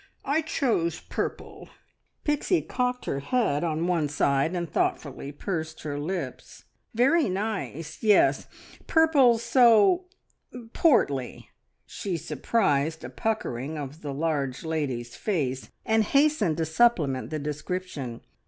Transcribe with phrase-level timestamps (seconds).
[0.25, 1.69] I chose purple."
[2.23, 6.63] Pixie cocked her head on one side and thoughtfully pursed her lips.
[6.95, 8.01] "Very nice!
[8.01, 8.47] Yes,
[8.87, 10.05] purple's so
[10.73, 11.49] portly!"
[11.85, 18.21] She surprised a puckering of the large lady's face, and hastened to supplement the description.